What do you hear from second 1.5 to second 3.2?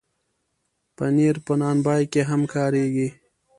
نان بای کې هم کارېږي.